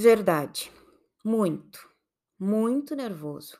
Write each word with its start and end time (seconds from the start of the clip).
Verdade. 0.00 0.70
Muito, 1.24 1.90
muito 2.38 2.94
nervoso. 2.94 3.58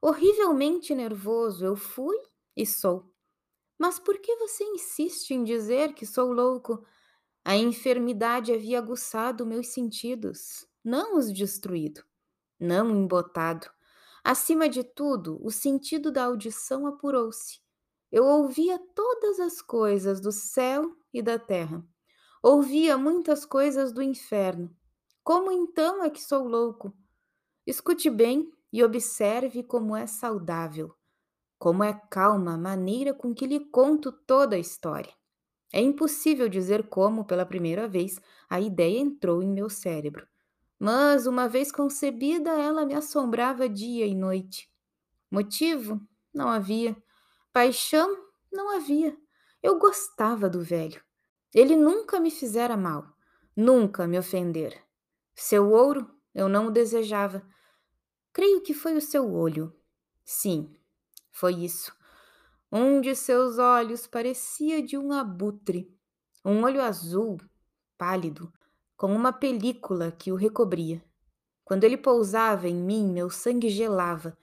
Horrivelmente 0.00 0.94
nervoso 0.94 1.64
eu 1.64 1.74
fui 1.74 2.16
e 2.56 2.64
sou. 2.64 3.12
Mas 3.76 3.98
por 3.98 4.18
que 4.20 4.36
você 4.36 4.62
insiste 4.62 5.32
em 5.32 5.42
dizer 5.42 5.92
que 5.92 6.06
sou 6.06 6.32
louco? 6.32 6.86
A 7.44 7.56
enfermidade 7.56 8.52
havia 8.52 8.78
aguçado 8.78 9.44
meus 9.44 9.70
sentidos, 9.70 10.68
não 10.84 11.16
os 11.18 11.32
destruído, 11.32 12.04
não 12.60 12.88
embotado. 12.90 13.68
Acima 14.22 14.68
de 14.68 14.84
tudo, 14.84 15.40
o 15.44 15.50
sentido 15.50 16.12
da 16.12 16.26
audição 16.26 16.86
apurou-se. 16.86 17.60
Eu 18.12 18.24
ouvia 18.24 18.78
todas 18.94 19.40
as 19.40 19.60
coisas 19.60 20.20
do 20.20 20.30
céu 20.30 20.96
e 21.12 21.20
da 21.20 21.40
terra. 21.40 21.84
Ouvia 22.40 22.96
muitas 22.96 23.44
coisas 23.44 23.92
do 23.92 24.00
inferno. 24.00 24.72
Como 25.24 25.52
então 25.52 26.02
é 26.02 26.10
que 26.10 26.20
sou 26.20 26.48
louco? 26.48 26.92
Escute 27.64 28.10
bem 28.10 28.50
e 28.72 28.82
observe 28.82 29.62
como 29.62 29.94
é 29.94 30.06
saudável, 30.06 30.94
como 31.58 31.84
é 31.84 31.92
calma 32.10 32.54
a 32.54 32.58
maneira 32.58 33.14
com 33.14 33.32
que 33.32 33.46
lhe 33.46 33.60
conto 33.60 34.10
toda 34.10 34.56
a 34.56 34.58
história. 34.58 35.12
É 35.72 35.80
impossível 35.80 36.48
dizer 36.48 36.88
como, 36.88 37.24
pela 37.24 37.46
primeira 37.46 37.86
vez, 37.86 38.20
a 38.50 38.60
ideia 38.60 38.98
entrou 38.98 39.42
em 39.42 39.48
meu 39.48 39.70
cérebro. 39.70 40.26
Mas, 40.78 41.26
uma 41.26 41.48
vez 41.48 41.70
concebida, 41.70 42.50
ela 42.50 42.84
me 42.84 42.94
assombrava 42.94 43.68
dia 43.68 44.04
e 44.04 44.14
noite. 44.14 44.68
Motivo? 45.30 46.00
Não 46.34 46.48
havia. 46.48 46.96
Paixão? 47.52 48.14
Não 48.52 48.74
havia. 48.74 49.16
Eu 49.62 49.78
gostava 49.78 50.50
do 50.50 50.60
velho. 50.60 51.00
Ele 51.54 51.76
nunca 51.76 52.18
me 52.18 52.30
fizera 52.30 52.76
mal, 52.76 53.06
nunca 53.56 54.06
me 54.06 54.18
ofender. 54.18 54.82
Seu 55.34 55.70
ouro 55.70 56.08
eu 56.34 56.48
não 56.48 56.68
o 56.68 56.70
desejava. 56.70 57.42
Creio 58.32 58.62
que 58.62 58.72
foi 58.72 58.96
o 58.96 59.00
seu 59.00 59.32
olho. 59.32 59.74
Sim, 60.24 60.74
foi 61.30 61.54
isso. 61.64 61.94
Um 62.70 63.00
de 63.00 63.14
seus 63.14 63.58
olhos 63.58 64.06
parecia 64.06 64.82
de 64.82 64.96
um 64.96 65.12
abutre, 65.12 65.94
um 66.44 66.62
olho 66.62 66.80
azul, 66.80 67.38
pálido, 67.98 68.50
com 68.96 69.14
uma 69.14 69.32
película 69.32 70.10
que 70.10 70.32
o 70.32 70.36
recobria. 70.36 71.04
Quando 71.64 71.84
ele 71.84 71.96
pousava 71.96 72.68
em 72.68 72.74
mim, 72.74 73.12
meu 73.12 73.28
sangue 73.28 73.68
gelava, 73.68 74.36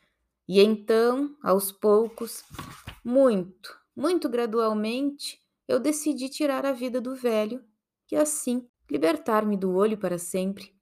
e 0.47 0.59
então, 0.61 1.35
aos 1.43 1.71
poucos, 1.71 2.43
muito, 3.03 3.75
muito 3.95 4.29
gradualmente, 4.29 5.39
eu 5.67 5.79
decidi 5.79 6.29
tirar 6.29 6.65
a 6.65 6.71
vida 6.71 6.99
do 6.99 7.15
velho 7.15 7.63
e 8.11 8.15
assim 8.15 8.67
libertar-me 8.89 9.55
do 9.55 9.75
olho 9.75 9.97
para 9.97 10.17
sempre. 10.17 10.78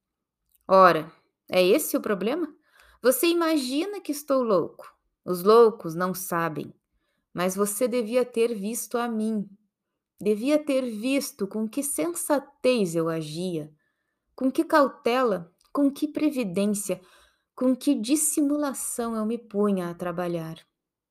Ora, 0.67 1.11
é 1.49 1.65
esse 1.65 1.95
o 1.95 2.01
problema? 2.01 2.53
Você 3.01 3.27
imagina 3.27 4.01
que 4.01 4.11
estou 4.11 4.43
louco. 4.43 4.93
Os 5.23 5.43
loucos 5.43 5.95
não 5.95 6.13
sabem 6.13 6.73
mas 7.37 7.55
você 7.55 7.87
devia 7.87 8.25
ter 8.25 8.55
visto 8.55 8.97
a 8.97 9.07
mim. 9.07 9.47
Devia 10.19 10.57
ter 10.57 10.81
visto 10.89 11.45
com 11.45 11.69
que 11.69 11.83
sensatez 11.83 12.95
eu 12.95 13.07
agia, 13.07 13.71
com 14.35 14.51
que 14.51 14.63
cautela, 14.63 15.53
com 15.71 15.91
que 15.91 16.07
previdência, 16.07 16.99
com 17.55 17.75
que 17.75 17.93
dissimulação 17.93 19.15
eu 19.15 19.23
me 19.23 19.37
punha 19.37 19.91
a 19.91 19.93
trabalhar. 19.93 20.55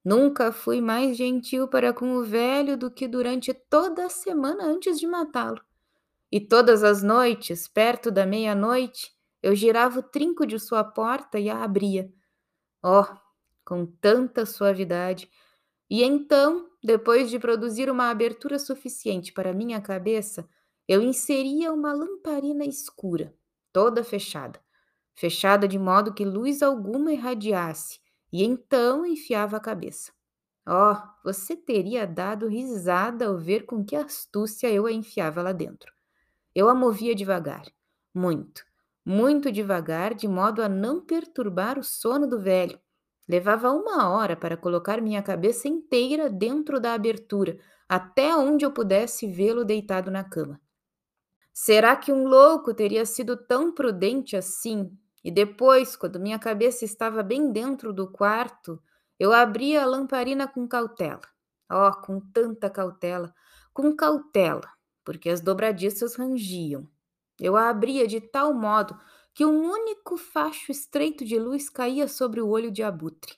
Nunca 0.04 0.50
fui 0.50 0.80
mais 0.80 1.16
gentil 1.16 1.68
para 1.68 1.92
com 1.92 2.16
o 2.16 2.24
velho 2.24 2.76
do 2.76 2.90
que 2.90 3.06
durante 3.06 3.54
toda 3.54 4.06
a 4.06 4.10
semana 4.10 4.64
antes 4.64 4.98
de 4.98 5.06
matá-lo. 5.06 5.60
E 6.32 6.40
todas 6.40 6.82
as 6.82 7.04
noites, 7.04 7.68
perto 7.68 8.10
da 8.10 8.26
meia-noite, 8.26 9.15
eu 9.46 9.54
girava 9.54 10.00
o 10.00 10.02
trinco 10.02 10.44
de 10.44 10.58
sua 10.58 10.82
porta 10.82 11.38
e 11.38 11.48
a 11.48 11.62
abria. 11.62 12.12
Oh, 12.84 13.06
com 13.64 13.86
tanta 13.86 14.44
suavidade, 14.44 15.30
e 15.88 16.02
então, 16.02 16.68
depois 16.82 17.30
de 17.30 17.38
produzir 17.38 17.88
uma 17.88 18.10
abertura 18.10 18.58
suficiente 18.58 19.32
para 19.32 19.52
minha 19.52 19.80
cabeça, 19.80 20.48
eu 20.88 21.00
inseria 21.00 21.72
uma 21.72 21.92
lamparina 21.92 22.64
escura, 22.64 23.32
toda 23.72 24.02
fechada, 24.02 24.60
fechada 25.14 25.68
de 25.68 25.78
modo 25.78 26.12
que 26.12 26.24
luz 26.24 26.60
alguma 26.60 27.12
irradiasse, 27.12 28.00
e 28.32 28.42
então 28.42 29.06
enfiava 29.06 29.58
a 29.58 29.60
cabeça. 29.60 30.10
Oh, 30.68 30.96
você 31.22 31.56
teria 31.56 32.04
dado 32.04 32.48
risada 32.48 33.26
ao 33.28 33.38
ver 33.38 33.64
com 33.64 33.84
que 33.84 33.94
astúcia 33.94 34.68
eu 34.68 34.86
a 34.86 34.92
enfiava 34.92 35.40
lá 35.40 35.52
dentro. 35.52 35.92
Eu 36.52 36.68
a 36.68 36.74
movia 36.74 37.14
devagar, 37.14 37.64
muito, 38.12 38.66
muito 39.06 39.50
devagar, 39.50 40.12
de 40.12 40.28
modo 40.28 40.60
a 40.62 40.68
não 40.68 41.00
perturbar 41.00 41.78
o 41.78 41.84
sono 41.84 42.26
do 42.26 42.38
velho, 42.38 42.78
Levava 43.28 43.72
uma 43.72 44.08
hora 44.08 44.36
para 44.36 44.56
colocar 44.56 45.00
minha 45.00 45.22
cabeça 45.22 45.66
inteira 45.66 46.30
dentro 46.30 46.78
da 46.78 46.94
abertura, 46.94 47.58
até 47.88 48.36
onde 48.36 48.64
eu 48.64 48.70
pudesse 48.70 49.26
vê-lo 49.26 49.64
deitado 49.64 50.10
na 50.10 50.22
cama. 50.22 50.60
Será 51.52 51.96
que 51.96 52.12
um 52.12 52.28
louco 52.28 52.72
teria 52.72 53.04
sido 53.04 53.36
tão 53.36 53.72
prudente 53.72 54.36
assim? 54.36 54.96
E 55.24 55.30
depois, 55.30 55.96
quando 55.96 56.20
minha 56.20 56.38
cabeça 56.38 56.84
estava 56.84 57.22
bem 57.22 57.50
dentro 57.50 57.92
do 57.92 58.08
quarto, 58.08 58.80
eu 59.18 59.32
abria 59.32 59.82
a 59.82 59.86
lamparina 59.86 60.46
com 60.46 60.68
cautela. 60.68 61.22
Oh, 61.68 61.90
com 62.02 62.20
tanta 62.20 62.70
cautela, 62.70 63.34
com 63.74 63.96
cautela, 63.96 64.70
porque 65.04 65.28
as 65.28 65.40
dobradiças 65.40 66.14
rangiam. 66.14 66.88
Eu 67.38 67.56
a 67.56 67.68
abria 67.68 68.06
de 68.06 68.20
tal 68.20 68.54
modo 68.54 68.98
que 69.34 69.44
um 69.44 69.70
único 69.70 70.16
facho 70.16 70.72
estreito 70.72 71.24
de 71.24 71.38
luz 71.38 71.68
caía 71.68 72.08
sobre 72.08 72.40
o 72.40 72.48
olho 72.48 72.70
de 72.70 72.82
abutre. 72.82 73.34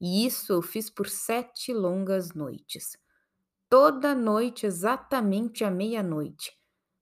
E 0.00 0.24
isso 0.24 0.52
eu 0.52 0.62
fiz 0.62 0.88
por 0.88 1.08
sete 1.08 1.72
longas 1.72 2.32
noites. 2.32 2.96
Toda 3.68 4.14
noite, 4.14 4.66
exatamente 4.66 5.64
à 5.64 5.70
meia-noite. 5.70 6.52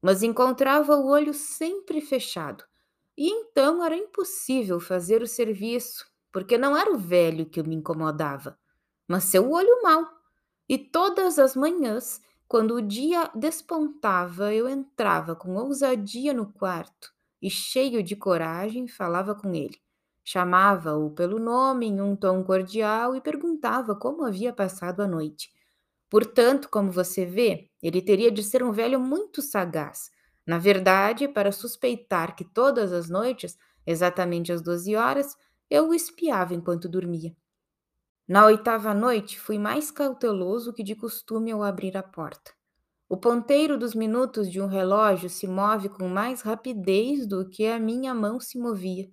Mas 0.02 0.22
encontrava 0.22 0.96
o 0.96 1.08
olho 1.08 1.34
sempre 1.34 2.00
fechado. 2.00 2.64
E 3.16 3.28
então 3.28 3.84
era 3.84 3.96
impossível 3.96 4.78
fazer 4.78 5.22
o 5.22 5.26
serviço, 5.26 6.06
porque 6.32 6.56
não 6.56 6.76
era 6.76 6.92
o 6.92 6.96
velho 6.96 7.46
que 7.46 7.62
me 7.62 7.74
incomodava, 7.74 8.56
mas 9.08 9.24
seu 9.24 9.50
olho 9.50 9.82
mau. 9.82 10.06
E 10.68 10.78
todas 10.78 11.38
as 11.38 11.56
manhãs, 11.56 12.20
quando 12.48 12.74
o 12.76 12.82
dia 12.82 13.30
despontava, 13.34 14.54
eu 14.54 14.68
entrava 14.68 15.36
com 15.36 15.54
ousadia 15.56 16.32
no 16.32 16.50
quarto 16.52 17.12
e, 17.42 17.50
cheio 17.50 18.02
de 18.02 18.16
coragem, 18.16 18.88
falava 18.88 19.34
com 19.34 19.54
ele. 19.54 19.78
Chamava-o 20.24 21.10
pelo 21.10 21.38
nome 21.38 21.86
em 21.86 22.00
um 22.00 22.16
tom 22.16 22.42
cordial 22.44 23.14
e 23.14 23.20
perguntava 23.20 23.94
como 23.94 24.24
havia 24.24 24.52
passado 24.52 25.00
a 25.02 25.06
noite. 25.06 25.50
Portanto, 26.10 26.68
como 26.70 26.90
você 26.90 27.24
vê, 27.26 27.70
ele 27.82 28.00
teria 28.02 28.30
de 28.30 28.42
ser 28.42 28.62
um 28.62 28.72
velho 28.72 29.00
muito 29.00 29.42
sagaz. 29.42 30.10
Na 30.46 30.58
verdade, 30.58 31.28
para 31.28 31.52
suspeitar 31.52 32.34
que 32.34 32.44
todas 32.44 32.92
as 32.92 33.08
noites, 33.10 33.58
exatamente 33.86 34.52
às 34.52 34.62
doze 34.62 34.96
horas, 34.96 35.36
eu 35.70 35.88
o 35.88 35.94
espiava 35.94 36.54
enquanto 36.54 36.88
dormia. 36.88 37.34
Na 38.28 38.44
oitava 38.44 38.92
noite, 38.92 39.40
fui 39.40 39.58
mais 39.58 39.90
cauteloso 39.90 40.74
que 40.74 40.82
de 40.82 40.94
costume 40.94 41.50
ao 41.50 41.62
abrir 41.62 41.96
a 41.96 42.02
porta. 42.02 42.52
O 43.08 43.16
ponteiro 43.16 43.78
dos 43.78 43.94
minutos 43.94 44.50
de 44.50 44.60
um 44.60 44.66
relógio 44.66 45.30
se 45.30 45.48
move 45.48 45.88
com 45.88 46.06
mais 46.08 46.42
rapidez 46.42 47.26
do 47.26 47.48
que 47.48 47.66
a 47.66 47.78
minha 47.78 48.14
mão 48.14 48.38
se 48.38 48.58
movia. 48.58 49.10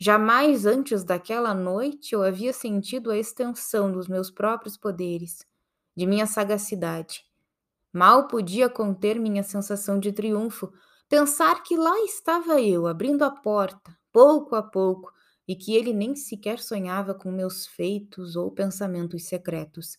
Jamais 0.00 0.64
antes 0.64 1.04
daquela 1.04 1.52
noite 1.52 2.14
eu 2.14 2.22
havia 2.22 2.54
sentido 2.54 3.10
a 3.10 3.18
extensão 3.18 3.92
dos 3.92 4.08
meus 4.08 4.30
próprios 4.30 4.78
poderes, 4.78 5.44
de 5.94 6.06
minha 6.06 6.26
sagacidade. 6.26 7.24
Mal 7.92 8.28
podia 8.28 8.70
conter 8.70 9.20
minha 9.20 9.42
sensação 9.42 10.00
de 10.00 10.10
triunfo, 10.10 10.72
pensar 11.06 11.62
que 11.62 11.76
lá 11.76 12.00
estava 12.00 12.62
eu, 12.62 12.86
abrindo 12.86 13.24
a 13.24 13.30
porta, 13.30 13.94
pouco 14.10 14.54
a 14.54 14.62
pouco, 14.62 15.12
e 15.48 15.56
que 15.56 15.74
ele 15.74 15.94
nem 15.94 16.14
sequer 16.14 16.58
sonhava 16.58 17.14
com 17.14 17.32
meus 17.32 17.66
feitos 17.66 18.36
ou 18.36 18.50
pensamentos 18.50 19.24
secretos. 19.24 19.96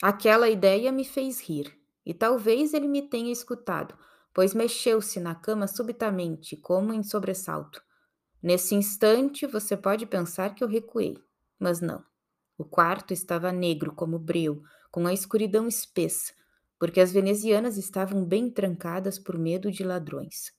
Aquela 0.00 0.48
ideia 0.48 0.92
me 0.92 1.04
fez 1.04 1.40
rir. 1.40 1.76
E 2.06 2.14
talvez 2.14 2.74
ele 2.74 2.86
me 2.86 3.02
tenha 3.02 3.32
escutado, 3.32 3.96
pois 4.32 4.54
mexeu-se 4.54 5.18
na 5.18 5.34
cama 5.34 5.66
subitamente, 5.66 6.56
como 6.56 6.92
em 6.92 7.02
sobressalto. 7.02 7.82
Nesse 8.42 8.74
instante, 8.74 9.46
você 9.46 9.76
pode 9.76 10.04
pensar 10.04 10.54
que 10.54 10.62
eu 10.62 10.68
recuei, 10.68 11.16
mas 11.58 11.80
não. 11.80 12.04
O 12.58 12.64
quarto 12.64 13.12
estava 13.12 13.50
negro 13.50 13.94
como 13.94 14.18
breu, 14.18 14.62
com 14.90 15.06
a 15.06 15.14
escuridão 15.14 15.66
espessa, 15.66 16.34
porque 16.78 17.00
as 17.00 17.10
venezianas 17.10 17.78
estavam 17.78 18.24
bem 18.24 18.50
trancadas 18.50 19.18
por 19.18 19.38
medo 19.38 19.72
de 19.72 19.82
ladrões. 19.82 20.52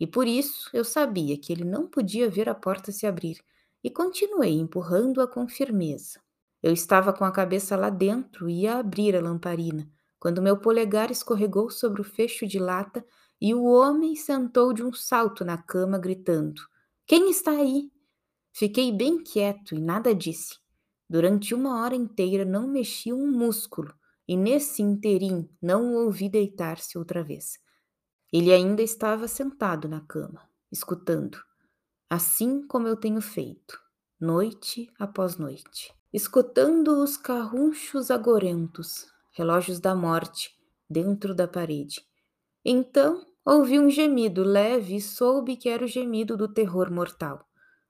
E 0.00 0.06
por 0.06 0.26
isso 0.26 0.68
eu 0.74 0.84
sabia 0.84 1.38
que 1.38 1.52
ele 1.52 1.64
não 1.64 1.86
podia 1.86 2.28
ver 2.28 2.48
a 2.48 2.54
porta 2.54 2.90
se 2.90 3.06
abrir, 3.06 3.38
e 3.82 3.90
continuei 3.90 4.52
empurrando-a 4.52 5.26
com 5.26 5.48
firmeza. 5.48 6.20
Eu 6.62 6.72
estava 6.72 7.12
com 7.12 7.24
a 7.24 7.32
cabeça 7.32 7.76
lá 7.76 7.90
dentro 7.90 8.48
e 8.48 8.62
ia 8.62 8.76
abrir 8.76 9.16
a 9.16 9.20
lamparina, 9.20 9.90
quando 10.18 10.40
meu 10.40 10.56
polegar 10.56 11.10
escorregou 11.10 11.70
sobre 11.70 12.00
o 12.00 12.04
fecho 12.04 12.46
de 12.46 12.58
lata 12.58 13.04
e 13.40 13.52
o 13.52 13.64
homem 13.64 14.14
sentou 14.14 14.72
de 14.72 14.84
um 14.84 14.92
salto 14.92 15.44
na 15.44 15.58
cama, 15.58 15.98
gritando: 15.98 16.62
Quem 17.06 17.28
está 17.30 17.50
aí? 17.50 17.90
Fiquei 18.52 18.92
bem 18.92 19.22
quieto 19.22 19.74
e 19.74 19.80
nada 19.80 20.14
disse. 20.14 20.60
Durante 21.08 21.54
uma 21.54 21.82
hora 21.82 21.96
inteira 21.96 22.44
não 22.44 22.68
mexi 22.68 23.12
um 23.12 23.30
músculo 23.30 23.92
e 24.28 24.36
nesse 24.36 24.80
interim 24.80 25.48
não 25.60 25.92
o 25.92 26.04
ouvi 26.04 26.28
deitar-se 26.28 26.96
outra 26.96 27.24
vez. 27.24 27.58
Ele 28.32 28.52
ainda 28.52 28.80
estava 28.80 29.26
sentado 29.26 29.88
na 29.88 30.00
cama, 30.00 30.48
escutando, 30.70 31.38
assim 32.12 32.60
como 32.66 32.86
eu 32.86 32.94
tenho 32.94 33.22
feito, 33.22 33.80
noite 34.20 34.92
após 34.98 35.38
noite, 35.38 35.94
escutando 36.12 37.02
os 37.02 37.16
carrunchos 37.16 38.10
agorentos, 38.10 39.06
relógios 39.30 39.80
da 39.80 39.94
morte, 39.94 40.54
dentro 40.90 41.34
da 41.34 41.48
parede. 41.48 42.06
Então 42.62 43.24
ouvi 43.42 43.78
um 43.78 43.88
gemido 43.88 44.44
leve 44.44 44.96
e 44.96 45.00
soube 45.00 45.56
que 45.56 45.70
era 45.70 45.86
o 45.86 45.88
gemido 45.88 46.36
do 46.36 46.46
terror 46.46 46.92
mortal. 46.92 47.48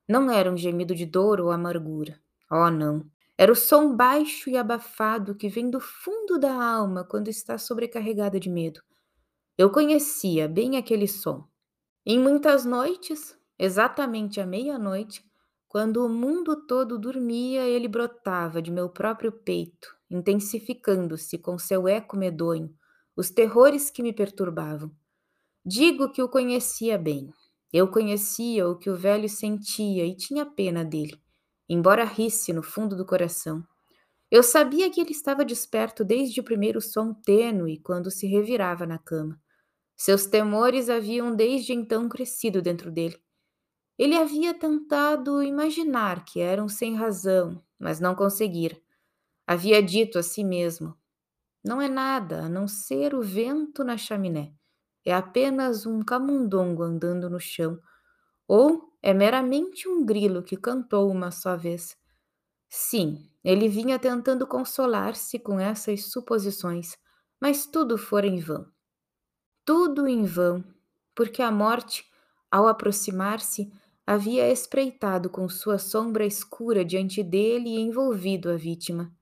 Não 0.08 0.30
era 0.30 0.52
um 0.52 0.56
gemido 0.56 0.94
de 0.94 1.04
dor 1.04 1.40
ou 1.40 1.50
amargura. 1.50 2.16
Oh, 2.48 2.70
não. 2.70 3.04
Era 3.36 3.50
o 3.50 3.56
som 3.56 3.92
baixo 3.96 4.48
e 4.48 4.56
abafado 4.56 5.34
que 5.34 5.48
vem 5.48 5.68
do 5.68 5.80
fundo 5.80 6.38
da 6.38 6.54
alma 6.54 7.02
quando 7.02 7.26
está 7.26 7.58
sobrecarregada 7.58 8.38
de 8.38 8.48
medo. 8.48 8.80
Eu 9.58 9.68
conhecia 9.68 10.46
bem 10.46 10.76
aquele 10.76 11.08
som. 11.08 11.44
Em 12.06 12.20
muitas 12.20 12.64
noites, 12.64 13.36
exatamente 13.64 14.40
à 14.40 14.44
meia-noite, 14.44 15.24
quando 15.68 16.04
o 16.04 16.08
mundo 16.08 16.66
todo 16.66 16.98
dormia, 16.98 17.62
ele 17.62 17.86
brotava 17.86 18.60
de 18.60 18.72
meu 18.72 18.90
próprio 18.90 19.30
peito, 19.30 19.96
intensificando-se 20.10 21.38
com 21.38 21.56
seu 21.56 21.86
eco 21.86 22.16
medonho, 22.16 22.74
os 23.16 23.30
terrores 23.30 23.88
que 23.88 24.02
me 24.02 24.12
perturbavam. 24.12 24.90
Digo 25.64 26.10
que 26.10 26.20
o 26.20 26.28
conhecia 26.28 26.98
bem. 26.98 27.32
Eu 27.72 27.86
conhecia 27.86 28.68
o 28.68 28.76
que 28.76 28.90
o 28.90 28.96
velho 28.96 29.28
sentia 29.28 30.04
e 30.04 30.16
tinha 30.16 30.44
pena 30.44 30.84
dele, 30.84 31.16
embora 31.68 32.02
risse 32.02 32.52
no 32.52 32.64
fundo 32.64 32.96
do 32.96 33.06
coração. 33.06 33.62
Eu 34.28 34.42
sabia 34.42 34.90
que 34.90 35.00
ele 35.00 35.12
estava 35.12 35.44
desperto 35.44 36.04
desde 36.04 36.40
o 36.40 36.44
primeiro 36.44 36.80
som 36.80 37.14
tênue 37.14 37.78
quando 37.78 38.10
se 38.10 38.26
revirava 38.26 38.84
na 38.84 38.98
cama. 38.98 39.40
Seus 39.96 40.26
temores 40.26 40.90
haviam 40.90 41.32
desde 41.36 41.72
então 41.72 42.08
crescido 42.08 42.60
dentro 42.60 42.90
dele. 42.90 43.22
Ele 43.98 44.16
havia 44.16 44.54
tentado 44.54 45.42
imaginar 45.42 46.24
que 46.24 46.40
eram 46.40 46.68
sem 46.68 46.94
razão, 46.96 47.62
mas 47.78 48.00
não 48.00 48.14
conseguira. 48.14 48.76
Havia 49.46 49.82
dito 49.82 50.18
a 50.18 50.22
si 50.22 50.44
mesmo: 50.44 50.96
Não 51.64 51.80
é 51.82 51.88
nada 51.88 52.44
a 52.44 52.48
não 52.48 52.68
ser 52.68 53.14
o 53.14 53.22
vento 53.22 53.84
na 53.84 53.96
chaminé. 53.98 54.52
É 55.04 55.14
apenas 55.14 55.86
um 55.86 56.00
camundongo 56.02 56.82
andando 56.82 57.30
no 57.30 57.40
chão. 57.40 57.78
Ou 58.48 58.92
é 59.02 59.14
meramente 59.14 59.88
um 59.88 60.04
grilo 60.04 60.42
que 60.42 60.56
cantou 60.56 61.10
uma 61.10 61.30
só 61.30 61.56
vez. 61.56 61.96
Sim, 62.70 63.30
ele 63.44 63.68
vinha 63.68 63.98
tentando 63.98 64.46
consolar-se 64.46 65.38
com 65.38 65.60
essas 65.60 66.06
suposições, 66.10 66.96
mas 67.40 67.66
tudo 67.66 67.98
fora 67.98 68.26
em 68.26 68.40
vão. 68.40 68.66
Tudo 69.64 70.06
em 70.08 70.24
vão, 70.24 70.64
porque 71.14 71.42
a 71.42 71.50
morte, 71.50 72.04
ao 72.50 72.68
aproximar-se, 72.68 73.72
havia 74.06 74.50
espreitado 74.50 75.30
com 75.30 75.48
sua 75.48 75.78
sombra 75.78 76.24
escura 76.26 76.84
diante 76.84 77.22
dele 77.22 77.70
e 77.70 77.80
envolvido 77.80 78.50
a 78.50 78.56
vítima 78.56 79.12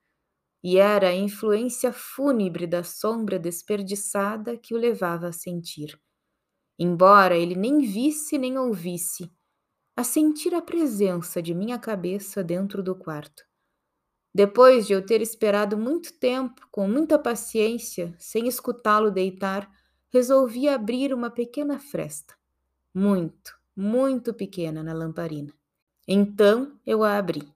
e 0.63 0.77
era 0.77 1.09
a 1.09 1.15
influência 1.15 1.93
fúnebre 1.93 2.67
da 2.67 2.85
sombra 2.85 3.39
desperdiçada 3.39 4.57
que 4.57 4.75
o 4.75 4.79
levava 4.79 5.29
a 5.29 5.33
sentir. 5.33 5.99
Embora 6.79 7.37
ele 7.37 7.55
nem 7.55 7.81
visse 7.81 8.39
nem 8.39 8.59
ouvisse, 8.59 9.31
a 9.97 10.05
sentir 10.05 10.55
a 10.55 10.63
presença 10.63 11.43
de 11.43 11.55
minha 11.55 11.79
cabeça 11.79 12.43
dentro 12.45 12.83
do 12.83 12.95
quarto. 12.95 13.45
Depois 14.33 14.87
de 14.87 14.93
eu 14.93 15.05
ter 15.05 15.21
esperado 15.21 15.77
muito 15.77 16.13
tempo, 16.19 16.67
com 16.71 16.87
muita 16.87 17.19
paciência, 17.19 18.15
sem 18.19 18.47
escutá-lo 18.47 19.11
deitar, 19.11 19.69
resolvi 20.13 20.69
abrir 20.69 21.13
uma 21.13 21.31
pequena 21.31 21.79
fresta. 21.79 22.35
Muito, 22.95 23.59
muito 23.77 24.35
pequena 24.35 24.83
na 24.83 24.93
lamparina. 24.93 25.53
Então 26.07 26.79
eu 26.87 27.05
a 27.05 27.17
abri. 27.17 27.47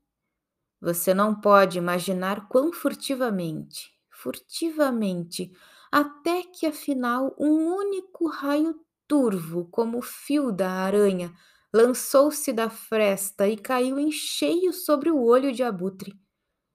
Você 0.80 1.14
não 1.14 1.34
pode 1.34 1.78
imaginar 1.78 2.48
quão 2.48 2.72
furtivamente, 2.72 3.90
furtivamente, 4.10 5.52
até 5.90 6.42
que 6.42 6.66
afinal 6.66 7.34
um 7.38 7.74
único 7.74 8.28
raio 8.28 8.78
turvo, 9.08 9.66
como 9.70 9.98
o 9.98 10.02
fio 10.02 10.52
da 10.52 10.70
aranha, 10.70 11.32
lançou-se 11.72 12.52
da 12.52 12.70
fresta 12.70 13.48
e 13.48 13.56
caiu 13.56 13.98
em 13.98 14.10
cheio 14.12 14.72
sobre 14.72 15.10
o 15.10 15.22
olho 15.22 15.52
de 15.52 15.62
abutre. 15.62 16.18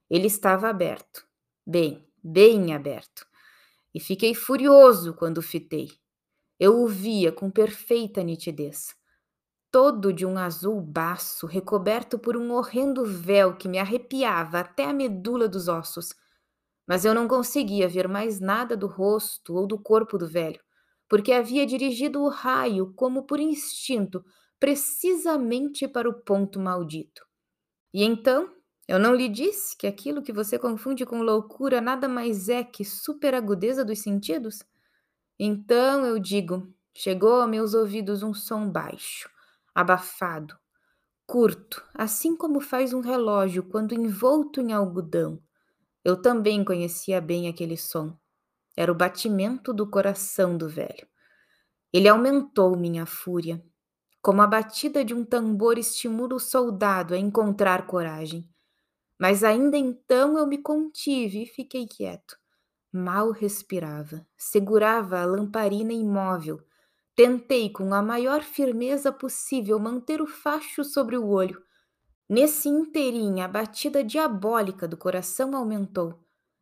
Ele 0.09 0.27
estava 0.27 0.69
aberto, 0.69 1.25
bem, 1.65 2.07
bem 2.23 2.73
aberto, 2.73 3.25
e 3.93 3.99
fiquei 3.99 4.33
furioso 4.33 5.13
quando 5.13 5.41
fitei. 5.41 5.89
Eu 6.59 6.81
o 6.81 6.87
via 6.87 7.31
com 7.31 7.49
perfeita 7.49 8.23
nitidez 8.23 8.98
todo 9.71 10.11
de 10.11 10.25
um 10.25 10.37
azul 10.37 10.81
baço, 10.81 11.45
recoberto 11.45 12.17
por 12.17 12.35
um 12.35 12.51
horrendo 12.51 13.05
véu 13.05 13.55
que 13.55 13.67
me 13.67 13.77
arrepiava 13.77 14.59
até 14.59 14.85
a 14.85 14.93
medula 14.93 15.47
dos 15.47 15.67
ossos. 15.67 16.13
Mas 16.87 17.05
eu 17.05 17.13
não 17.13 17.27
conseguia 17.27 17.87
ver 17.87 18.07
mais 18.07 18.39
nada 18.39 18.75
do 18.75 18.87
rosto 18.87 19.53
ou 19.55 19.67
do 19.67 19.77
corpo 19.77 20.17
do 20.17 20.27
velho, 20.27 20.59
porque 21.07 21.31
havia 21.31 21.65
dirigido 21.65 22.21
o 22.21 22.29
raio, 22.29 22.93
como 22.93 23.23
por 23.23 23.39
instinto, 23.39 24.23
precisamente 24.59 25.87
para 25.87 26.09
o 26.09 26.13
ponto 26.13 26.59
maldito. 26.59 27.23
E 27.93 28.03
então, 28.03 28.53
eu 28.87 28.97
não 28.97 29.13
lhe 29.13 29.29
disse 29.29 29.77
que 29.77 29.85
aquilo 29.85 30.21
que 30.23 30.33
você 30.33 30.57
confunde 30.57 31.05
com 31.05 31.21
loucura 31.21 31.79
nada 31.79 32.07
mais 32.07 32.49
é 32.49 32.63
que 32.63 32.83
superagudeza 32.83 33.85
dos 33.85 34.01
sentidos? 34.01 34.63
Então 35.37 36.05
eu 36.05 36.17
digo, 36.17 36.73
chegou 36.93 37.39
a 37.39 37.47
meus 37.47 37.75
ouvidos 37.75 38.23
um 38.23 38.33
som 38.33 38.67
baixo, 38.67 39.29
abafado, 39.79 40.57
curto, 41.25 41.85
assim 41.93 42.35
como 42.35 42.59
faz 42.59 42.93
um 42.93 43.01
relógio 43.01 43.63
quando 43.63 43.93
envolto 43.93 44.61
em 44.61 44.73
algodão. 44.73 45.41
Eu 46.03 46.21
também 46.21 46.65
conhecia 46.65 47.21
bem 47.21 47.47
aquele 47.47 47.77
som. 47.77 48.17
Era 48.75 48.91
o 48.91 48.95
batimento 48.95 49.73
do 49.73 49.89
coração 49.89 50.57
do 50.57 50.69
velho. 50.69 51.07
Ele 51.93 52.07
aumentou 52.07 52.77
minha 52.77 53.05
fúria, 53.05 53.63
como 54.21 54.41
a 54.41 54.47
batida 54.47 55.03
de 55.03 55.13
um 55.13 55.23
tambor 55.25 55.77
estimula 55.77 56.35
o 56.35 56.39
soldado 56.39 57.13
a 57.13 57.17
encontrar 57.17 57.87
coragem. 57.87 58.49
Mas 59.19 59.43
ainda 59.43 59.77
então 59.77 60.37
eu 60.37 60.47
me 60.47 60.57
contive 60.57 61.43
e 61.43 61.47
fiquei 61.47 61.87
quieto. 61.87 62.37
Mal 62.91 63.31
respirava, 63.31 64.25
segurava 64.37 65.19
a 65.19 65.25
lamparina 65.25 65.93
imóvel, 65.93 66.61
Tentei 67.19 67.69
com 67.69 67.93
a 67.93 68.01
maior 68.01 68.41
firmeza 68.41 69.11
possível 69.11 69.77
manter 69.77 70.21
o 70.21 70.25
facho 70.25 70.85
sobre 70.85 71.17
o 71.17 71.27
olho. 71.27 71.61
Nesse 72.29 72.69
interim, 72.69 73.41
a 73.41 73.47
batida 73.49 74.01
diabólica 74.01 74.87
do 74.87 74.95
coração 74.95 75.53
aumentou. 75.53 76.17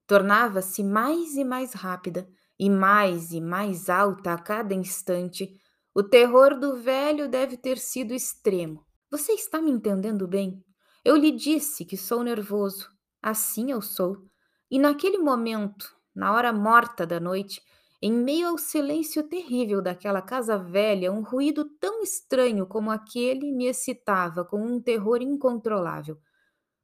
Tornava-se 0.07 0.83
mais 0.83 1.35
e 1.35 1.43
mais 1.43 1.73
rápida, 1.73 2.27
e 2.59 2.71
mais 2.71 3.31
e 3.33 3.39
mais 3.39 3.87
alta 3.87 4.33
a 4.33 4.37
cada 4.39 4.73
instante. 4.73 5.47
O 5.93 6.01
terror 6.01 6.59
do 6.59 6.77
velho 6.77 7.29
deve 7.29 7.55
ter 7.55 7.77
sido 7.77 8.11
extremo. 8.11 8.83
Você 9.11 9.33
está 9.33 9.61
me 9.61 9.69
entendendo 9.69 10.27
bem? 10.27 10.65
Eu 11.05 11.15
lhe 11.15 11.29
disse 11.29 11.85
que 11.85 11.95
sou 11.95 12.23
nervoso. 12.23 12.89
Assim 13.21 13.69
eu 13.69 13.79
sou. 13.79 14.25
E 14.71 14.79
naquele 14.79 15.19
momento, 15.19 15.95
na 16.15 16.33
hora 16.33 16.51
morta 16.51 17.05
da 17.05 17.19
noite, 17.19 17.61
em 18.01 18.11
meio 18.11 18.49
ao 18.49 18.57
silêncio 18.57 19.23
terrível 19.23 19.81
daquela 19.81 20.21
casa 20.21 20.57
velha, 20.57 21.11
um 21.11 21.23
ruído 21.23 21.65
tão 21.79 22.01
estranho 22.03 22.67
como 22.67 22.91
aquele 22.91 23.51
me 23.51 23.65
excitava 23.65 24.45
com 24.45 24.61
um 24.61 24.79
terror 24.79 25.21
incontrolável. 25.21 26.17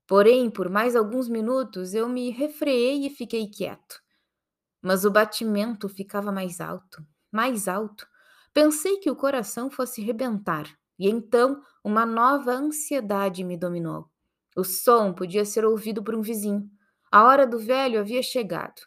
Porém, 0.08 0.50
por 0.50 0.70
mais 0.70 0.96
alguns 0.96 1.30
minutos 1.30 1.94
eu 1.94 2.10
me 2.10 2.30
refreei 2.30 3.06
e 3.06 3.10
fiquei 3.10 3.48
quieto. 3.48 4.02
Mas 4.82 5.06
o 5.06 5.12
batimento 5.12 5.88
ficava 5.88 6.32
mais 6.32 6.60
alto, 6.60 7.06
mais 7.32 7.68
alto. 7.68 8.08
Pensei 8.54 8.98
que 8.98 9.10
o 9.10 9.16
coração 9.16 9.70
fosse 9.70 10.02
rebentar, 10.02 10.66
e 11.00 11.10
então 11.10 11.62
uma 11.84 12.06
nova 12.06 12.52
ansiedade 12.52 13.44
me 13.44 13.56
dominou. 13.56 14.10
O 14.56 14.64
som 14.64 15.14
podia 15.14 15.46
ser 15.46 15.64
ouvido 15.66 16.04
por 16.04 16.16
um 16.16 16.22
vizinho. 16.22 16.70
A 17.12 17.24
hora 17.24 17.48
do 17.48 17.60
velho 17.60 18.00
havia 18.00 18.22
chegado. 18.22 18.82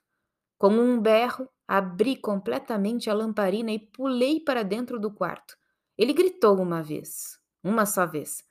Com 0.58 0.68
um 0.68 1.00
berro, 1.00 1.48
Abri 1.68 2.16
completamente 2.16 3.10
a 3.10 3.14
lamparina 3.14 3.72
e 3.72 3.78
pulei 3.78 4.40
para 4.40 4.62
dentro 4.62 5.00
do 5.00 5.10
quarto. 5.12 5.56
Ele 5.98 6.12
gritou 6.12 6.58
uma 6.60 6.82
vez, 6.82 7.38
uma 7.62 7.86
só 7.86 8.06
vez. 8.06 8.44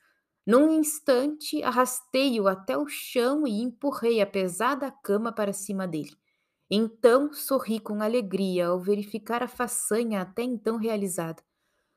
Num 0.46 0.72
instante, 0.74 1.64
arrastei-o 1.64 2.48
até 2.48 2.78
o 2.78 2.88
chão 2.88 3.48
e 3.48 3.62
empurrei 3.62 4.22
a 4.22 4.28
pesada 4.28 4.92
cama 4.92 5.32
para 5.34 5.54
cima 5.54 5.88
dele. 5.88 6.16
Então 6.70 7.34
sorri 7.34 7.80
com 7.80 8.02
alegria 8.02 8.68
ao 8.68 8.80
verificar 8.80 9.44
a 9.44 9.48
façanha 9.48 10.22
até 10.22 10.44
então 10.44 10.78
realizada. 10.78 11.44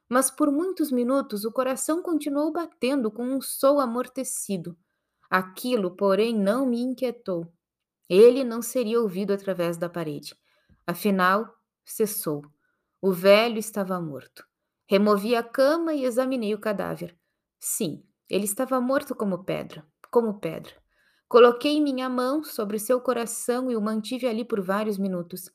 mas 0.09 0.31
por 0.31 0.51
muitos 0.51 0.91
minutos 0.91 1.45
o 1.45 1.53
coração 1.53 2.03
continuou 2.03 2.53
batendo 2.53 3.11
com 3.11 3.25
um 3.25 3.41
som 3.41 3.79
amortecido. 3.81 4.77
Aquilo, 5.31 5.91
porém, 5.97 6.35
não 6.35 6.67
me 6.67 6.81
inquietou. 6.81 7.53
Ele 8.09 8.45
não 8.45 8.63
seria 8.63 9.01
ouvido 9.01 9.33
através 9.33 9.77
da 9.77 9.89
parede. 9.89 10.35
Afinal, 10.89 11.55
cessou. 11.85 12.41
O 13.03 13.13
velho 13.13 13.59
estava 13.59 14.01
morto. 14.01 14.43
Removi 14.89 15.37
a 15.37 15.43
cama 15.43 15.93
e 15.93 16.05
examinei 16.07 16.55
o 16.55 16.59
cadáver. 16.59 17.15
Sim, 17.61 18.03
ele 18.27 18.47
estava 18.47 18.81
morto 18.81 19.15
como 19.15 19.45
pedra, 19.45 19.87
como 20.11 20.41
pedra. 20.41 20.73
Coloquei 21.29 21.79
minha 21.79 22.09
mão 22.09 22.43
sobre 22.43 22.79
seu 22.79 23.03
coração 23.03 23.71
e 23.71 23.77
o 23.77 23.83
mantive 23.83 24.27
ali 24.27 24.47
por 24.47 24.63
vários 24.63 24.97
minutos. 24.97 25.51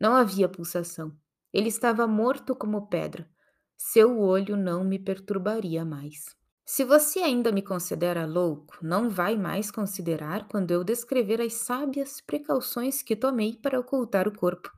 Não 0.00 0.14
havia 0.14 0.48
pulsação. 0.48 1.12
Ele 1.52 1.66
estava 1.68 2.06
morto 2.06 2.54
como 2.54 2.86
pedra. 2.86 3.28
Seu 3.76 4.20
olho 4.20 4.56
não 4.56 4.84
me 4.84 5.00
perturbaria 5.00 5.84
mais. 5.84 6.35
Se 6.68 6.84
você 6.84 7.20
ainda 7.20 7.52
me 7.52 7.62
considera 7.62 8.26
louco, 8.26 8.76
não 8.82 9.08
vai 9.08 9.36
mais 9.36 9.70
considerar 9.70 10.48
quando 10.48 10.72
eu 10.72 10.82
descrever 10.82 11.40
as 11.40 11.54
sábias 11.54 12.20
precauções 12.20 13.02
que 13.02 13.14
tomei 13.14 13.56
para 13.56 13.78
ocultar 13.78 14.26
o 14.26 14.36
corpo. 14.36 14.72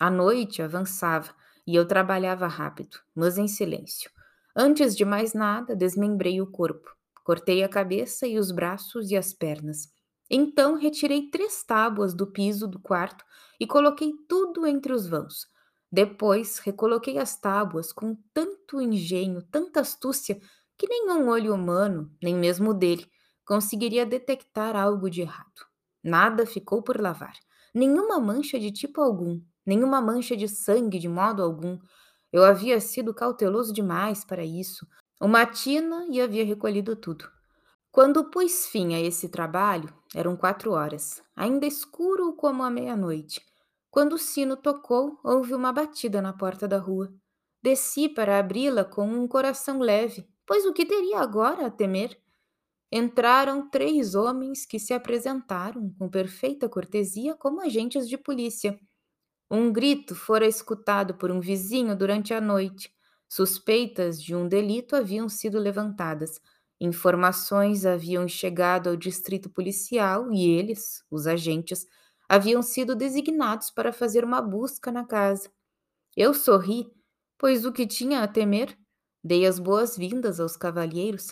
A 0.00 0.10
noite 0.10 0.60
avançava 0.60 1.32
e 1.64 1.76
eu 1.76 1.86
trabalhava 1.86 2.48
rápido, 2.48 2.98
mas 3.14 3.38
em 3.38 3.46
silêncio. 3.46 4.10
Antes 4.56 4.96
de 4.96 5.04
mais 5.04 5.32
nada, 5.32 5.76
desmembrei 5.76 6.40
o 6.40 6.50
corpo. 6.50 6.90
Cortei 7.22 7.62
a 7.62 7.68
cabeça 7.68 8.26
e 8.26 8.36
os 8.36 8.50
braços 8.50 9.12
e 9.12 9.16
as 9.16 9.32
pernas. 9.32 9.88
Então 10.28 10.74
retirei 10.74 11.30
três 11.30 11.62
tábuas 11.62 12.12
do 12.12 12.26
piso 12.26 12.66
do 12.66 12.80
quarto 12.80 13.24
e 13.60 13.68
coloquei 13.68 14.12
tudo 14.28 14.66
entre 14.66 14.92
os 14.92 15.06
vãos. 15.06 15.46
Depois 15.92 16.58
recoloquei 16.58 17.18
as 17.18 17.36
tábuas 17.36 17.92
com 17.92 18.16
tanto 18.32 18.80
engenho, 18.80 19.42
tanta 19.42 19.80
astúcia, 19.80 20.40
que 20.80 20.88
nenhum 20.88 21.28
olho 21.28 21.54
humano, 21.54 22.10
nem 22.22 22.34
mesmo 22.34 22.70
o 22.70 22.74
dele, 22.74 23.06
conseguiria 23.44 24.06
detectar 24.06 24.74
algo 24.74 25.10
de 25.10 25.20
errado. 25.20 25.66
Nada 26.02 26.46
ficou 26.46 26.82
por 26.82 26.98
lavar, 26.98 27.34
nenhuma 27.74 28.18
mancha 28.18 28.58
de 28.58 28.72
tipo 28.72 29.02
algum, 29.02 29.42
nenhuma 29.66 30.00
mancha 30.00 30.34
de 30.34 30.48
sangue 30.48 30.98
de 30.98 31.06
modo 31.06 31.42
algum. 31.42 31.78
Eu 32.32 32.42
havia 32.42 32.80
sido 32.80 33.12
cauteloso 33.12 33.74
demais 33.74 34.24
para 34.24 34.42
isso, 34.42 34.86
uma 35.20 35.44
tina 35.44 36.06
e 36.08 36.18
havia 36.18 36.46
recolhido 36.46 36.96
tudo. 36.96 37.30
Quando 37.92 38.30
pus 38.30 38.64
fim 38.64 38.94
a 38.94 39.00
esse 39.00 39.28
trabalho, 39.28 39.92
eram 40.14 40.34
quatro 40.34 40.72
horas, 40.72 41.22
ainda 41.36 41.66
escuro 41.66 42.32
como 42.32 42.62
a 42.62 42.70
meia-noite. 42.70 43.44
Quando 43.90 44.14
o 44.14 44.18
sino 44.18 44.56
tocou, 44.56 45.20
houve 45.22 45.52
uma 45.52 45.74
batida 45.74 46.22
na 46.22 46.32
porta 46.32 46.66
da 46.66 46.78
rua. 46.78 47.12
Desci 47.62 48.08
para 48.08 48.38
abri-la 48.38 48.82
com 48.82 49.06
um 49.06 49.28
coração 49.28 49.80
leve, 49.80 50.26
pois 50.50 50.66
o 50.66 50.72
que 50.72 50.84
teria 50.84 51.20
agora 51.20 51.66
a 51.66 51.70
temer? 51.70 52.20
Entraram 52.90 53.70
três 53.70 54.16
homens 54.16 54.66
que 54.66 54.80
se 54.80 54.92
apresentaram 54.92 55.94
com 55.96 56.08
perfeita 56.10 56.68
cortesia 56.68 57.36
como 57.36 57.60
agentes 57.60 58.08
de 58.08 58.18
polícia. 58.18 58.76
Um 59.48 59.72
grito 59.72 60.16
fora 60.16 60.48
escutado 60.48 61.14
por 61.14 61.30
um 61.30 61.38
vizinho 61.40 61.96
durante 61.96 62.34
a 62.34 62.40
noite. 62.40 62.92
Suspeitas 63.28 64.20
de 64.20 64.34
um 64.34 64.48
delito 64.48 64.96
haviam 64.96 65.28
sido 65.28 65.56
levantadas. 65.56 66.40
Informações 66.80 67.86
haviam 67.86 68.26
chegado 68.26 68.90
ao 68.90 68.96
distrito 68.96 69.48
policial 69.48 70.32
e 70.32 70.50
eles, 70.50 71.04
os 71.08 71.28
agentes, 71.28 71.86
haviam 72.28 72.60
sido 72.60 72.96
designados 72.96 73.70
para 73.70 73.92
fazer 73.92 74.24
uma 74.24 74.42
busca 74.42 74.90
na 74.90 75.04
casa. 75.04 75.48
Eu 76.16 76.34
sorri, 76.34 76.92
pois 77.38 77.64
o 77.64 77.72
que 77.72 77.86
tinha 77.86 78.22
a 78.24 78.28
temer? 78.28 78.76
Dei 79.22 79.46
as 79.46 79.58
boas-vindas 79.58 80.40
aos 80.40 80.56
cavalheiros. 80.56 81.28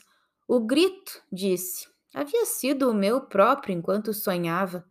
O 0.47 0.61
grito, 0.61 1.23
disse, 1.33 1.89
havia 2.15 2.45
sido 2.45 2.91
o 2.91 2.95
meu 2.95 3.23
próprio 3.23 3.75
enquanto 3.75 4.13
sonhava. 4.13 4.85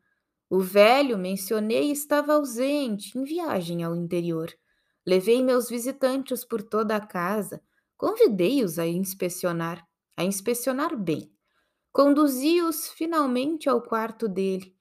O 0.49 0.59
velho, 0.59 1.17
mencionei, 1.17 1.91
estava 1.91 2.33
ausente, 2.33 3.17
em 3.17 3.23
viagem 3.23 3.83
ao 3.83 3.95
interior. 3.95 4.51
Levei 5.05 5.43
meus 5.43 5.69
visitantes 5.69 6.43
por 6.43 6.63
toda 6.63 6.95
a 6.95 7.05
casa, 7.05 7.61
convidei-os 7.95 8.79
a 8.79 8.85
inspecionar, 8.85 9.85
a 10.15 10.23
inspecionar 10.23 10.97
bem. 10.97 11.31
Conduzi-os 11.93 12.89
finalmente 12.89 13.69
ao 13.69 13.81
quarto 13.81 14.27
dele. 14.27 14.75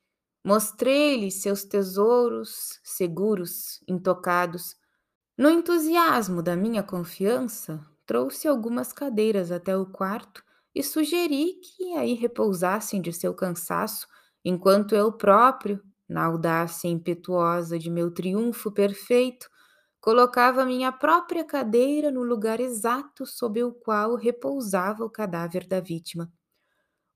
Mostrei-lhe 0.44 1.30
seus 1.30 1.64
tesouros 1.64 2.78
seguros, 2.82 3.80
intocados. 3.88 4.76
No 5.37 5.50
entusiasmo 5.50 6.42
da 6.42 6.54
minha 6.54 6.82
confiança, 6.82 7.85
trouxe 8.06 8.48
algumas 8.48 8.92
cadeiras 8.92 9.50
até 9.52 9.76
o 9.76 9.86
quarto 9.86 10.42
e 10.75 10.82
sugeri 10.82 11.54
que 11.62 11.94
aí 11.96 12.14
repousassem 12.14 13.00
de 13.02 13.12
seu 13.12 13.34
cansaço, 13.34 14.06
enquanto 14.44 14.94
eu 14.94 15.12
próprio, 15.12 15.82
na 16.08 16.25
audácia 16.26 16.88
impetuosa 16.88 17.78
de 17.78 17.90
meu 17.90 18.10
triunfo 18.12 18.70
perfeito, 18.72 19.48
colocava 20.00 20.64
minha 20.64 20.92
própria 20.92 21.44
cadeira 21.44 22.10
no 22.10 22.22
lugar 22.22 22.60
exato 22.60 23.26
sob 23.26 23.62
o 23.64 23.72
qual 23.72 24.14
repousava 24.16 25.04
o 25.04 25.10
cadáver 25.10 25.66
da 25.66 25.80
vítima. 25.80 26.30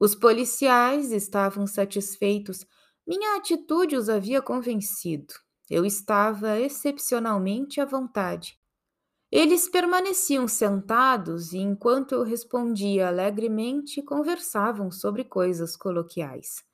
Os 0.01 0.17
policiais 0.17 1.13
estavam 1.13 1.67
satisfeitos 1.67 2.67
minha 3.07 3.37
atitude 3.37 3.97
os 3.97 4.09
havia 4.11 4.43
convencido. 4.43 5.35
Eu 5.71 5.87
estava 5.87 6.61
excepcionalmente 6.61 7.81
à 7.81 7.87
vontade. 7.87 8.60
Eles 9.31 9.69
permaneciam 9.69 10.49
sentados 10.49 11.53
e, 11.53 11.59
enquanto 11.59 12.13
eu 12.13 12.23
respondia 12.23 13.09
alegremente, 13.09 14.03
conversavam 14.03 14.91
sobre 14.91 15.25
coisas 15.25 15.77
coloquiais. 15.77 16.65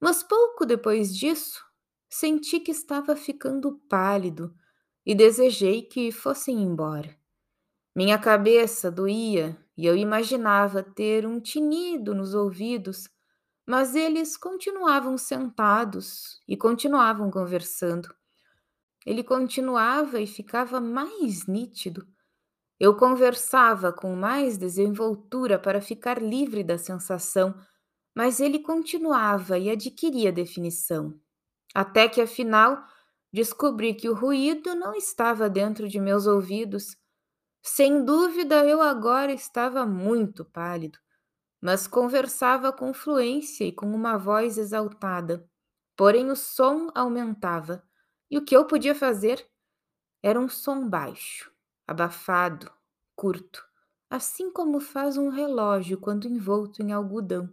Mas 0.00 0.22
pouco 0.22 0.64
depois 0.66 1.16
disso, 1.16 1.64
senti 2.08 2.60
que 2.60 2.70
estava 2.70 3.16
ficando 3.16 3.80
pálido 3.88 4.54
e 5.04 5.14
desejei 5.14 5.82
que 5.82 6.12
fossem 6.12 6.62
embora. 6.62 7.16
Minha 7.94 8.18
cabeça 8.18 8.90
doía 8.90 9.58
e 9.76 9.86
eu 9.86 9.96
imaginava 9.96 10.82
ter 10.82 11.26
um 11.26 11.40
tinido 11.40 12.14
nos 12.14 12.34
ouvidos 12.34 13.08
mas 13.66 13.94
eles 13.94 14.36
continuavam 14.36 15.16
sentados 15.16 16.40
e 16.46 16.56
continuavam 16.56 17.30
conversando. 17.30 18.14
Ele 19.04 19.22
continuava 19.22 20.20
e 20.20 20.26
ficava 20.26 20.80
mais 20.80 21.46
nítido. 21.46 22.06
Eu 22.78 22.96
conversava 22.96 23.92
com 23.92 24.14
mais 24.16 24.56
desenvoltura 24.56 25.58
para 25.58 25.80
ficar 25.80 26.20
livre 26.20 26.64
da 26.64 26.78
sensação, 26.78 27.54
mas 28.14 28.40
ele 28.40 28.58
continuava 28.58 29.58
e 29.58 29.70
adquiria 29.70 30.32
definição. 30.32 31.18
Até 31.74 32.08
que, 32.08 32.20
afinal, 32.20 32.82
descobri 33.32 33.94
que 33.94 34.08
o 34.08 34.14
ruído 34.14 34.74
não 34.74 34.94
estava 34.94 35.48
dentro 35.48 35.88
de 35.88 36.00
meus 36.00 36.26
ouvidos. 36.26 36.96
Sem 37.62 38.04
dúvida, 38.04 38.64
eu 38.64 38.80
agora 38.80 39.32
estava 39.32 39.86
muito 39.86 40.44
pálido 40.44 40.98
mas 41.64 41.86
conversava 41.86 42.70
com 42.70 42.92
fluência 42.92 43.64
e 43.64 43.72
com 43.72 43.86
uma 43.86 44.18
voz 44.18 44.58
exaltada. 44.58 45.48
Porém, 45.96 46.30
o 46.30 46.36
som 46.36 46.90
aumentava, 46.94 47.82
e 48.34 48.36
o 48.36 48.44
que 48.44 48.56
eu 48.56 48.64
podia 48.64 48.96
fazer 48.96 49.48
era 50.20 50.40
um 50.40 50.48
som 50.48 50.88
baixo, 50.88 51.52
abafado, 51.86 52.68
curto, 53.14 53.64
assim 54.10 54.50
como 54.50 54.80
faz 54.80 55.16
um 55.16 55.28
relógio 55.28 56.00
quando 56.00 56.26
envolto 56.26 56.82
em 56.82 56.90
algodão. 56.90 57.48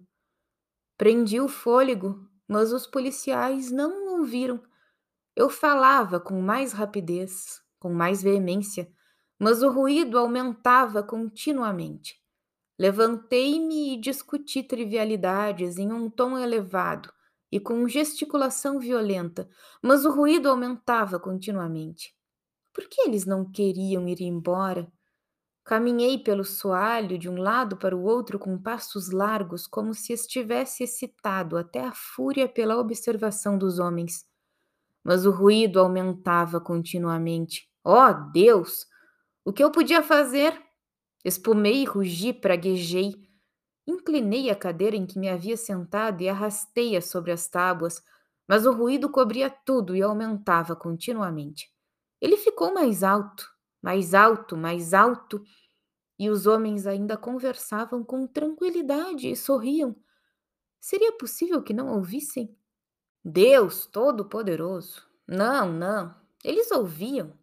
Prendi 0.98 1.40
o 1.40 1.48
fôlego, 1.48 2.28
mas 2.48 2.74
os 2.74 2.88
policiais 2.88 3.70
não 3.70 4.18
ouviram. 4.18 4.60
Eu 5.36 5.52
falava 5.52 6.20
com 6.20 6.42
mais 6.42 6.74
rapidez, 6.74 7.62
com 7.80 7.94
mais 7.94 8.24
veemência, 8.24 8.92
mas 9.38 9.62
o 9.62 9.70
ruído 9.70 10.18
aumentava 10.18 11.04
continuamente. 11.04 12.20
Levantei-me 12.80 13.94
e 13.94 14.02
discuti 14.02 14.64
trivialidades 14.64 15.78
em 15.78 15.94
um 15.94 16.10
tom 16.10 16.40
elevado 16.40 17.14
e 17.52 17.60
com 17.60 17.88
gesticulação 17.88 18.80
violenta, 18.80 19.50
mas 19.82 20.06
o 20.06 20.12
ruído 20.12 20.50
aumentava 20.50 21.20
continuamente. 21.20 22.16
Por 22.74 22.88
que 22.88 23.02
eles 23.02 23.26
não 23.26 23.50
queriam 23.52 24.08
ir 24.08 24.22
embora? 24.22 24.92
Caminhei 25.64 26.18
pelo 26.18 26.44
soalho 26.44 27.18
de 27.18 27.30
um 27.30 27.38
lado 27.38 27.78
para 27.78 27.96
o 27.96 28.04
outro 28.04 28.40
com 28.40 28.58
passos 28.58 29.12
largos, 29.12 29.68
como 29.68 29.94
se 29.94 30.14
estivesse 30.14 30.84
excitado 30.84 31.58
até 31.58 31.86
a 31.86 31.94
fúria 31.94 32.48
pela 32.48 32.78
observação 32.78 33.58
dos 33.58 33.78
homens. 33.78 34.26
Mas 35.04 35.26
o 35.26 35.32
ruído 35.32 35.80
aumentava 35.80 36.60
continuamente. 36.60 37.70
Oh, 37.84 38.14
Deus! 38.32 38.88
O 39.44 39.52
que 39.52 39.64
eu 39.64 39.72
podia 39.72 40.02
fazer? 40.02 40.60
Espumei, 41.24 41.84
rugi, 41.86 42.34
praguejei. 42.34 43.31
Inclinei 43.88 44.50
a 44.50 44.56
cadeira 44.56 44.96
em 44.96 45.06
que 45.06 45.18
me 45.18 45.30
havia 45.30 45.58
sentado 45.58 46.22
e 46.22 46.30
arrastei-a 46.30 47.02
sobre 47.02 47.32
as 47.32 47.48
tábuas, 47.48 48.04
mas 48.48 48.66
o 48.66 48.72
ruído 48.72 49.10
cobria 49.10 49.50
tudo 49.50 49.96
e 49.96 50.02
aumentava 50.02 50.76
continuamente. 50.76 51.72
Ele 52.20 52.38
ficou 52.38 52.74
mais 52.74 53.04
alto, 53.04 53.50
mais 53.82 54.14
alto, 54.14 54.56
mais 54.56 54.94
alto, 54.94 55.44
e 56.20 56.30
os 56.30 56.46
homens 56.46 56.86
ainda 56.86 57.18
conversavam 57.18 58.04
com 58.04 58.28
tranquilidade 58.28 59.28
e 59.28 59.36
sorriam. 59.36 59.96
Seria 60.80 61.12
possível 61.14 61.64
que 61.64 61.74
não 61.74 61.96
ouvissem? 61.96 62.56
Deus 63.24 63.86
Todo-Poderoso! 63.88 65.08
Não, 65.28 65.72
não. 65.72 66.16
Eles 66.44 66.72
ouviam. 66.72 67.34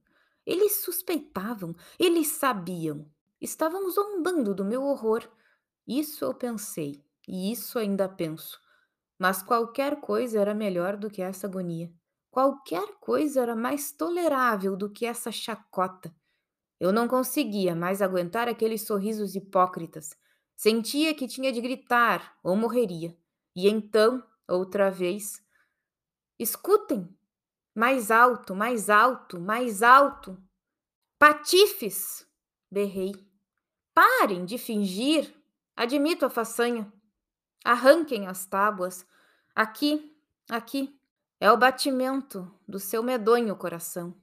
Eles 0.44 0.82
suspeitavam. 0.82 1.74
Eles 1.98 2.28
sabiam. 2.28 3.10
Estavam 3.40 3.88
zombando 3.90 4.54
do 4.54 4.64
meu 4.64 4.82
horror. 4.82 5.28
Isso 5.88 6.22
eu 6.22 6.34
pensei, 6.34 7.02
e 7.26 7.50
isso 7.50 7.78
ainda 7.78 8.06
penso. 8.06 8.60
Mas 9.18 9.42
qualquer 9.42 9.98
coisa 10.02 10.38
era 10.38 10.54
melhor 10.54 10.98
do 10.98 11.08
que 11.08 11.22
essa 11.22 11.46
agonia. 11.46 11.90
Qualquer 12.30 12.98
coisa 13.00 13.40
era 13.40 13.56
mais 13.56 13.90
tolerável 13.90 14.76
do 14.76 14.90
que 14.90 15.06
essa 15.06 15.32
chacota. 15.32 16.14
Eu 16.78 16.92
não 16.92 17.08
conseguia 17.08 17.74
mais 17.74 18.02
aguentar 18.02 18.48
aqueles 18.48 18.82
sorrisos 18.82 19.34
hipócritas. 19.34 20.14
Sentia 20.54 21.14
que 21.14 21.26
tinha 21.26 21.50
de 21.50 21.60
gritar 21.60 22.38
ou 22.44 22.54
morreria. 22.54 23.16
E 23.56 23.66
então, 23.66 24.22
outra 24.46 24.90
vez, 24.90 25.42
escutem! 26.38 27.08
Mais 27.74 28.10
alto, 28.10 28.54
mais 28.54 28.90
alto, 28.90 29.40
mais 29.40 29.82
alto! 29.82 30.36
Patifes! 31.18 32.28
berrei. 32.70 33.12
Parem 33.94 34.44
de 34.44 34.58
fingir! 34.58 35.37
Admito 35.78 36.26
a 36.26 36.30
façanha. 36.30 36.92
Arranquem 37.64 38.26
as 38.26 38.44
tábuas. 38.44 39.06
Aqui, 39.54 40.12
aqui. 40.50 41.00
É 41.38 41.52
o 41.52 41.56
batimento 41.56 42.52
do 42.66 42.80
seu 42.80 43.00
medonho 43.00 43.54
coração. 43.54 44.20